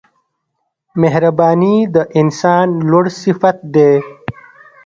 [1.01, 3.93] •مهرباني د انسان لوړ صفت دی.